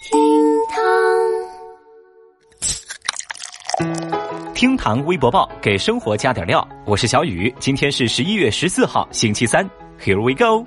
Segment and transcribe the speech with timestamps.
[0.00, 0.16] 厅
[0.70, 0.78] 堂，
[4.54, 6.66] 厅堂微博报给生活加点料。
[6.86, 9.68] 我是小雨，今天是十一月十四号，星期三。
[10.00, 10.64] Here we go。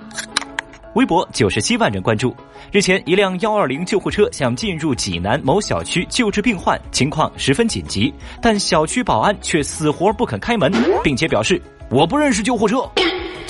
[0.95, 2.35] 微博九十七万人关注。
[2.73, 10.69] 日前，一辆幺二零救护车想进入济南某小区救治病患，情况十分紧急，但小区保安却死活不肯开门，
[11.01, 12.85] 并且表示我不认识救护车。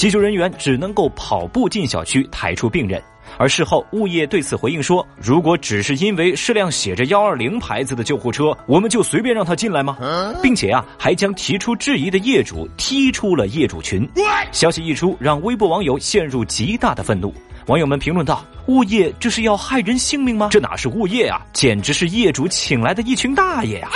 [0.01, 2.99] 急救人员只能够跑步进小区抬出病人。
[3.37, 9.95] 而事后，物业对此回应说：“如果只是因为是辆写着幺二零牌子的救护车，我们就随便让他进来吗？”
[10.41, 14.09] 并且啊，还将提出质疑的业主踢出了业主群。
[14.51, 17.31] 消息一出，让微博网友陷入极大的愤怒。
[17.67, 20.49] 网友们评论道：“物业这是要害人性命吗？
[20.51, 23.89] 这哪是物业啊，简直是业主请来的一群大爷呀！”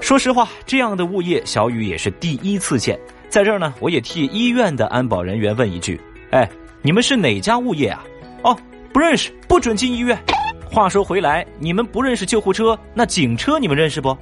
[0.00, 2.98] 说实话，这样的物业，小雨也是第一次见。
[3.32, 5.98] 在这儿呢，我也替医院的安保人员问一句
[6.32, 6.46] ：“哎，
[6.82, 8.04] 你们是哪家物业啊？”
[8.44, 8.54] 哦，
[8.92, 10.14] 不认识，不准进医院。
[10.70, 14.14] 话说回来，你们不认识救护车，那警车你们认识不？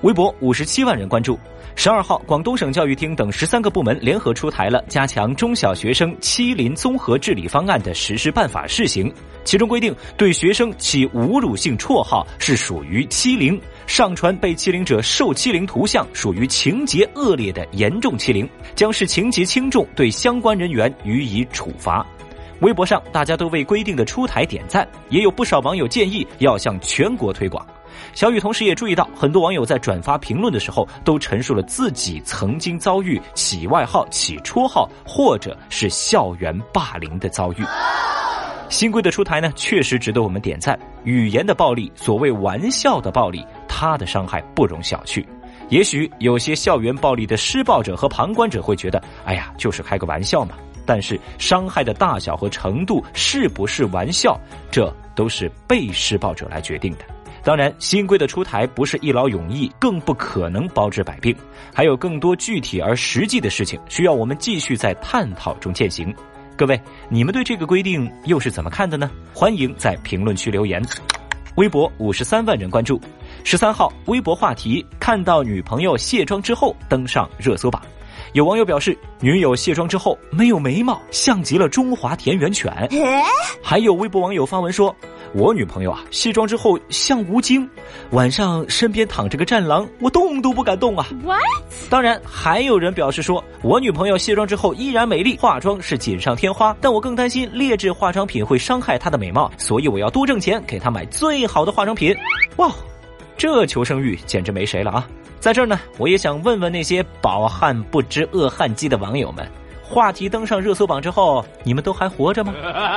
[0.00, 1.38] 微博五十七万人关注。
[1.74, 9.12] 十二号，广东省教育厅等十三个部门联合出台了加强中小学生欺凌综合治理方案的实施办法试行，
[9.44, 22.04] 其中规定，对学生起侮辱性绰号是属于欺凌，上传被欺凌者受欺凌图像属于情节恶劣的严重欺凌，将视情节轻重对相关人员予以处罚。
[22.60, 27.64] 微博上，大家都为规定的出台点赞，也有不少网友建议要向全国推广。
[28.12, 37.56] 小雨同时也注意到，很多网友在转发评论的时候，都陈述了自己曾经遭遇起外号、起绰号，或者是校园霸凌的遭遇。
[38.68, 40.78] 新规的出台呢，确实值得我们点赞。
[41.04, 43.46] 语言的暴力，所谓玩笑的暴力，
[43.78, 45.22] 他的伤害不容小觑。
[45.68, 50.56] 也许有些校园暴力的施暴者和旁观者会觉得，哎呀，就是开个玩笑嘛。
[50.86, 57.00] 但是伤害的大小和程度是不是玩笑，这都是被施暴者来决定的。
[57.42, 61.36] 当然，新规的出台不是一劳永逸，更不可能包治百病，
[61.74, 66.14] 还有更多具体而实际的事情需要我们继续在探讨中践行。
[66.56, 66.80] 各位，
[67.10, 69.10] 你们对这个规定又是怎么看的呢？
[69.34, 70.80] 欢迎在评论区留言。
[71.56, 73.00] 微博五十三万人关注。
[73.42, 77.80] 十三号，微博话题看到女朋友卸妆之后登上热搜榜。
[78.34, 82.70] 有网友表示，女友卸妆之后没有眉毛，像极了中华田园犬。
[83.62, 84.94] 还有微博网友发文说，
[85.36, 87.68] 我女朋友啊卸妆之后像吴京，
[88.12, 91.06] 晚上身边躺着个战狼，我动都不敢动啊。
[91.22, 91.42] What？
[91.90, 102.16] 当然，还有人表示说，我女朋友卸妆之后依然美丽，化妆是锦上添花，但我更担心劣质化妆品会伤害她的美貌，所以我要多挣钱给她买最好的化妆品。
[102.56, 102.74] 哇，
[103.36, 105.06] 这求生欲简直没谁了啊！
[105.38, 109.46] 在这儿呢，我也想问问那些饱汉不知饿汉饥的网友们：
[109.88, 112.52] 话题登上热搜榜之后，你们都还活着吗？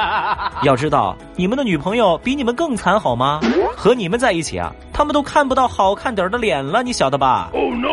[0.63, 3.39] 要知道，你们的女朋友比你们更惨，好吗？
[3.77, 7.89] 和你们在一起啊，他们都看不到好看点儿的脸了，你晓得吧？Oh no！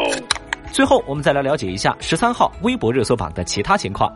[0.72, 4.10] 最后，我们再来了解一下十三号微博热搜榜的其他情况。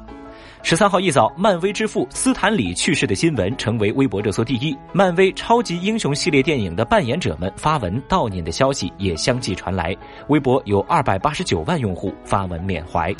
[0.63, 4.77] 十三号一早，漫威之父斯坦李去世的新闻成为微博热搜第一。
[4.93, 9.97] 漫威超级英雄系列电影的扮演者们发文悼念的消息也相继传来。
[10.29, 13.15] 微博有二百八十九万用户发文缅怀。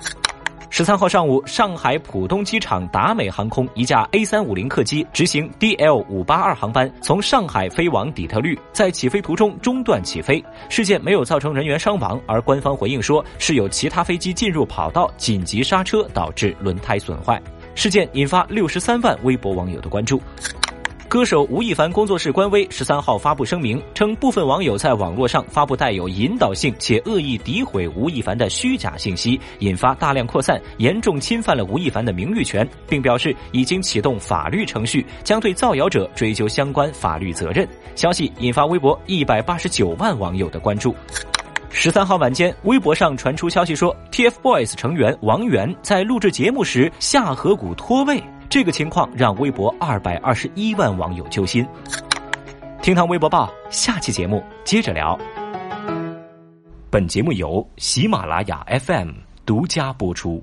[0.73, 10.43] 十三号上午，上海浦东机场达美航空一架 A 三五零客机执行 DL 五八二航班，从上海飞往底特律，在起飞途中中断起飞。
[10.69, 17.43] 事件没有造成人员伤亡，而官方回应说是有其他飞机进入跑道紧急刹车导致轮胎损坏。
[17.75, 20.23] 事件引发六十三万微博网友的关注。
[21.11, 37.69] 歌手吴亦凡工作室官微十三号发布声明称，部分网友在网络上发布带有引导性且恶意诋毁吴亦凡的虚假信息，引发大量扩散，严重侵犯了吴亦凡的名誉权，并表示已经启动法律程序，将对造谣者追究相关法律责任。
[37.97, 40.95] 消息引发微博一百八十九万网友的关注。
[41.71, 48.23] 十三号晚间，微博上传出消息说，TFBOYS 成员王源在录制节目时下颌骨脱位。
[48.51, 51.65] 这个情况让微博二百二十一万网友揪心。
[52.83, 55.17] 听堂微博报，下期节目接着聊。
[56.91, 59.11] 本节目由喜马拉雅 FM
[59.47, 60.43] 独家播出。